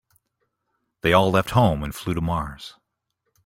[1.01, 2.73] They all left home and flew to Mars.